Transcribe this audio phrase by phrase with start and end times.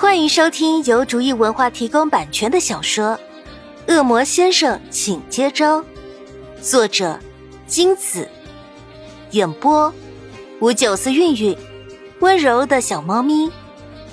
[0.00, 3.20] 欢迎收听由竹意文化提供版权的小说
[3.94, 5.82] 《恶魔先生，请接招》，
[6.62, 7.20] 作者
[7.66, 8.26] 金子，
[9.32, 9.92] 演播
[10.62, 11.54] 五九四韵韵，
[12.20, 13.52] 温柔的小猫咪，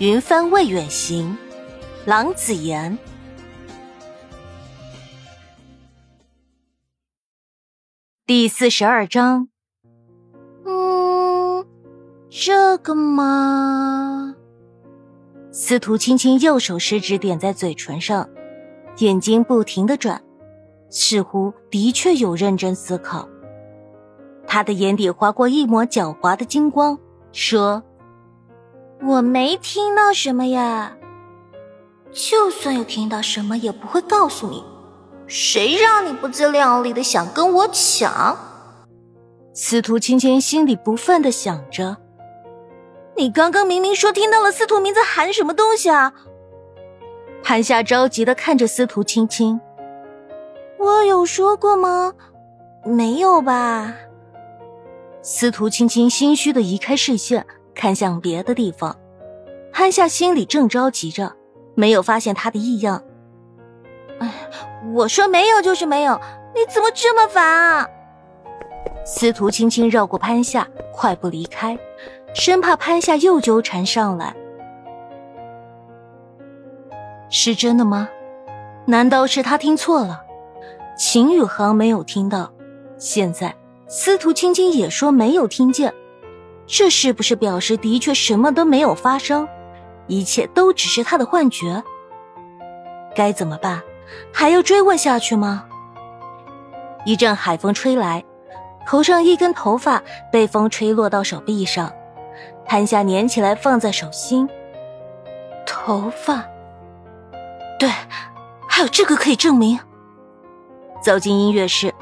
[0.00, 1.38] 云帆未远行，
[2.04, 2.98] 郎子言，
[8.26, 9.46] 第四十二章。
[10.64, 11.64] 嗯，
[12.28, 14.15] 这个嘛。
[15.58, 18.28] 司徒青青右手食指点在嘴唇上，
[18.98, 20.22] 眼睛不停的转，
[20.90, 23.26] 似乎的确有认真思考。
[24.46, 26.98] 他的眼底划过一抹狡猾的金光，
[27.32, 27.82] 说
[29.02, 30.94] ：“我没听到什么呀，
[32.12, 34.62] 就算有听到什么，也不会告诉你。
[35.26, 38.36] 谁让你不自量力的想跟我抢？”
[39.56, 41.96] 司徒青青心里不忿的想着。
[43.16, 46.12] 你刚刚明明说听到了司徒明在喊什么东西啊！
[47.42, 49.58] 潘夏着急的看着司徒青青，
[50.78, 52.12] 我有说过吗？
[52.84, 53.94] 没有吧？
[55.22, 58.96] 司徒青青心虚的移开视线，看向别的地方。
[59.72, 61.34] 潘夏心里正着急着，
[61.74, 63.02] 没有发现他的异样。
[64.18, 64.32] 哎，
[64.94, 66.20] 我说没有就是没有，
[66.54, 67.88] 你怎么这么烦啊？
[69.04, 71.78] 司徒青青绕过潘夏，快步离开。
[72.36, 74.36] 生怕潘夏又纠缠上来，
[77.30, 78.10] 是真的吗？
[78.84, 80.20] 难道是他听错了？
[80.98, 82.52] 秦宇航没有听到，
[82.98, 83.56] 现在
[83.88, 85.94] 司徒青青也说没有听见，
[86.66, 89.48] 这是不是表示的确什么都没有发生，
[90.06, 91.82] 一切都只是他的幻觉？
[93.14, 93.80] 该怎么办？
[94.30, 95.64] 还要追问下去吗？
[97.06, 98.22] 一阵海风吹来，
[98.86, 101.90] 头上一根头发被风吹落到手臂上。
[102.66, 104.48] 潘夏粘起来放在手心，
[105.64, 106.44] 头发，
[107.78, 107.88] 对，
[108.68, 109.78] 还有这个可以证明。
[111.00, 111.94] 走进音乐室，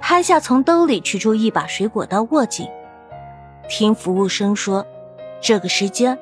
[0.00, 2.68] 潘夏从兜里取出一把水果刀，握紧。
[3.68, 4.86] 听服务生说，
[5.40, 6.16] 这个时间，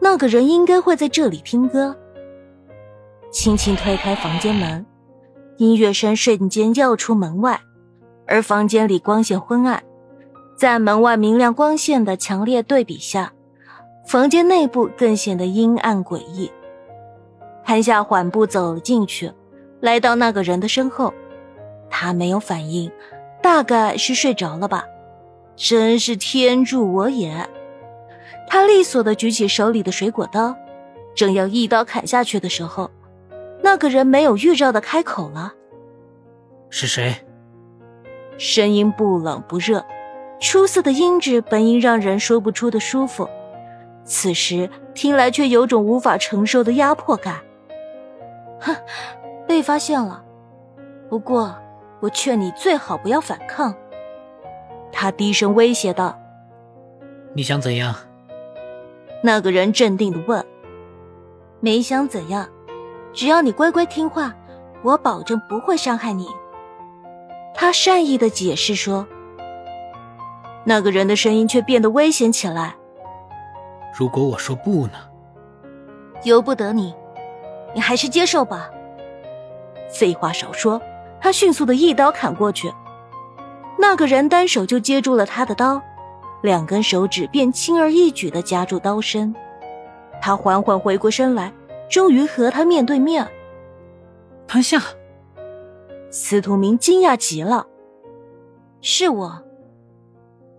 [0.00, 1.96] 那个人应该会在这里听歌。
[3.32, 4.86] 轻轻推开房间门，
[5.56, 7.60] 音乐声瞬间耀出门外，
[8.26, 9.82] 而房间里光线昏暗。
[10.62, 13.32] 在门外明亮光线的强烈对比下，
[14.06, 16.52] 房间内部更显得阴暗诡异。
[17.64, 19.32] 韩夏缓步走了进去，
[19.80, 21.12] 来到那个人的身后，
[21.90, 22.88] 他没有反应，
[23.42, 24.84] 大概是睡着了吧。
[25.56, 27.44] 真是天助我也！
[28.46, 30.54] 他利索的举起手里的水果刀，
[31.16, 32.88] 正要一刀砍下去的时候，
[33.64, 35.54] 那个人没有预兆的开口了
[36.70, 37.16] ：“是谁？”
[38.38, 39.84] 声音不冷不热。
[40.42, 43.28] 出色的音质本应让人说不出的舒服，
[44.04, 47.36] 此时听来却有种无法承受的压迫感。
[48.60, 48.74] 哼，
[49.46, 50.24] 被发现了。
[51.08, 51.54] 不过，
[52.00, 53.72] 我劝你最好不要反抗。
[54.90, 56.18] 他低声威胁道
[57.34, 57.94] ：“你想怎样？”
[59.22, 60.44] 那个人镇定的问
[61.60, 62.48] ：“没想怎样，
[63.12, 64.34] 只要你乖乖听话，
[64.82, 66.26] 我保证不会伤害你。”
[67.54, 69.06] 他善意的解释说。
[70.64, 72.76] 那个人的声音却变得危险起来。
[73.96, 74.94] 如果我说不呢？
[76.24, 76.94] 由不得你，
[77.74, 78.70] 你还是接受吧。
[79.90, 80.80] 废话少说，
[81.20, 82.72] 他迅速的一刀砍过去。
[83.78, 85.82] 那个人单手就接住了他的刀，
[86.42, 89.34] 两根手指便轻而易举的夹住刀身。
[90.20, 91.52] 他缓缓回过身来，
[91.90, 93.26] 终于和他面对面。
[94.46, 94.80] 潘夏，
[96.10, 97.66] 司徒明惊讶极了。
[98.80, 99.42] 是我。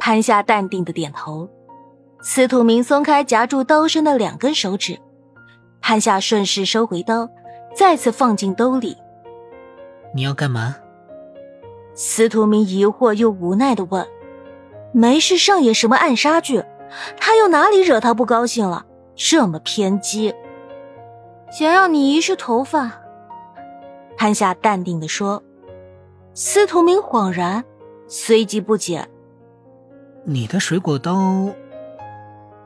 [0.05, 1.49] 潘夏淡定的点头，
[2.21, 4.99] 司徒明松开夹住刀身的两根手指，
[5.79, 7.29] 潘夏顺势收回刀，
[7.73, 8.97] 再次放进兜里。
[10.13, 10.75] 你要干嘛？
[11.93, 14.05] 司徒明疑惑又无奈的问
[14.91, 16.61] ：“没事上演什么暗杀剧？
[17.17, 18.85] 他又哪里惹他不高兴了？
[19.15, 20.35] 这么偏激？”
[21.49, 22.91] 想让你遗失头发。
[24.17, 25.41] 潘夏淡定的说。
[26.33, 27.63] 司徒明恍然，
[28.09, 29.07] 随即不解。
[30.25, 31.49] 你的水果刀，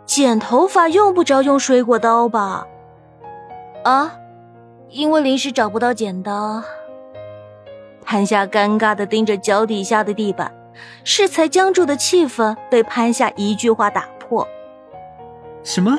[0.06, 2.68] 剪头发用不着用水果刀吧？
[3.84, 4.16] 啊，
[4.90, 6.64] 因为临时找不到剪刀。
[8.06, 10.54] 潘夏尴尬的盯着脚底下的地板，
[11.04, 14.48] 适才僵住的气氛被潘夏一句话打破。
[15.64, 15.98] 什么？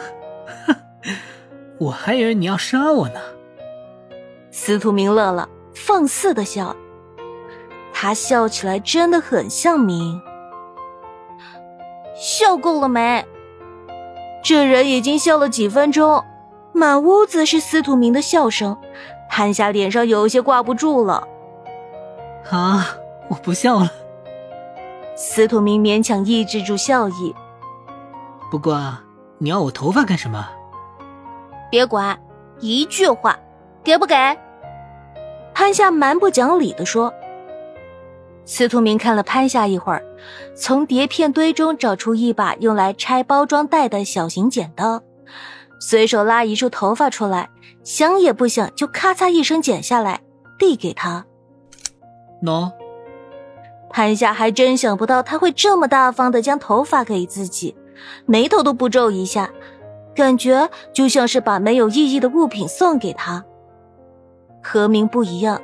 [1.79, 3.21] 我还以为你要杀我呢。
[4.53, 6.77] 司徒明乐了，放肆的笑，
[7.93, 10.23] 他笑起来真的很像明。
[12.19, 13.25] 笑够了没？
[14.43, 16.25] 这人已经笑了几分钟，
[16.73, 18.77] 满屋子是司徒明的笑声，
[19.31, 21.27] 潘夏脸上有些挂不住了。
[22.51, 22.89] 啊，
[23.29, 23.91] 我不笑了。
[25.15, 27.35] 司徒明勉强抑制住笑意。
[28.51, 28.99] 不过，
[29.39, 30.49] 你要我头发干什么？
[31.71, 32.19] 别管，
[32.59, 33.39] 一句话，
[33.85, 34.15] 给不给？
[35.55, 37.13] 潘夏蛮不讲理的说。
[38.49, 40.03] 司徒明看了潘夏一会儿，
[40.57, 45.03] 从碟片堆中找出一把用来拆包装袋的小型剪刀，
[45.79, 47.51] 随手拉一束头发出来，
[47.85, 50.23] 想也不想就咔嚓一声剪下来，
[50.59, 51.27] 递给他。
[52.43, 52.73] 喏。
[53.91, 57.77] 潘夏还真想不到他会这么大方的将头发给自己，
[58.25, 59.51] 眉头都不皱一下，
[60.17, 63.45] 感觉就像是把没有意义的物品送给他。
[64.63, 65.61] 何明不一样。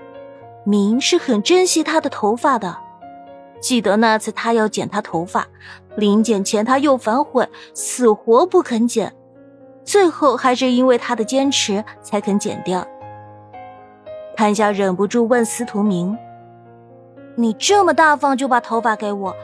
[0.64, 2.76] 明是很珍惜他的头发的，
[3.60, 5.46] 记得那次他要剪他头发，
[5.94, 9.14] 临剪前他又反悔，死活不肯剪，
[9.84, 12.86] 最后还是因为他的坚持才肯剪掉。
[14.34, 16.16] 潘夏忍不住问司徒明
[17.36, 19.36] ：“你这么大方就把头发给我，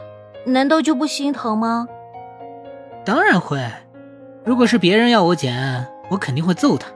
[0.45, 1.87] 难道就不心疼吗
[3.05, 3.63] ？”“当然会，
[4.43, 6.89] 如果是别人要我剪，我肯定会揍他；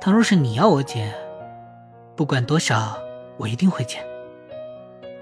[0.00, 1.14] 倘若是你要我剪，
[2.16, 2.98] 不管多少。”
[3.36, 4.02] 我一定会见。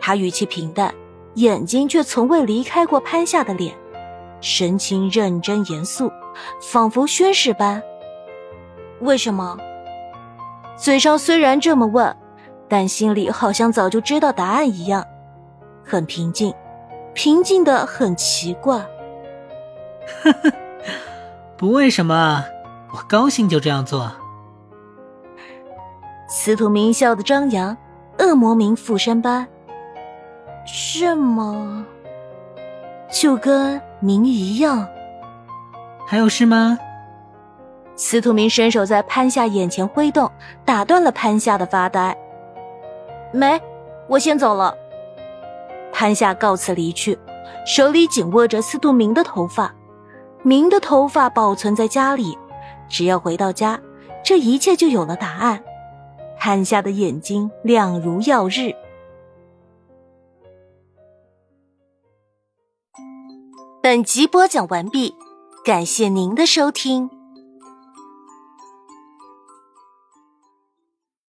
[0.00, 0.94] 他语气平淡，
[1.34, 3.74] 眼睛却从未离开过潘夏的脸，
[4.40, 6.12] 神情认真严肃，
[6.60, 7.82] 仿佛宣誓般。
[9.00, 9.56] 为什么？
[10.76, 12.14] 嘴上虽然这么问，
[12.68, 15.06] 但心里好像早就知道答案一样，
[15.84, 16.52] 很平静，
[17.14, 18.78] 平静的很奇怪。
[20.22, 20.52] 呵呵，
[21.56, 22.44] 不为什么，
[22.92, 24.12] 我高兴就这样做。
[26.28, 27.74] 司徒明笑的张扬。
[28.18, 29.46] 恶魔名附身般，
[30.66, 31.84] 是吗？
[33.10, 34.86] 就跟您一样。
[36.06, 36.78] 还有事吗？
[37.96, 40.30] 司徒明伸手在潘夏眼前挥动，
[40.64, 42.16] 打断了潘夏的发呆。
[43.32, 43.60] 没，
[44.08, 44.74] 我先走了。
[45.92, 47.18] 潘夏告辞离去，
[47.64, 49.72] 手里紧握着司徒明的头发。
[50.42, 52.36] 明的头发保存在家里，
[52.88, 53.80] 只要回到家，
[54.24, 55.62] 这一切就有了答案。
[56.38, 58.74] 潘夏的眼睛亮如耀日。
[63.82, 65.14] 本集播讲完毕，
[65.64, 67.10] 感谢您的收听。